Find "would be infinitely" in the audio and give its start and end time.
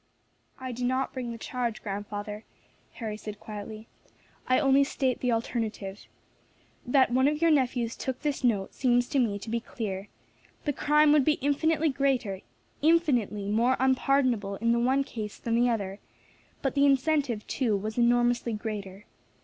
11.11-11.89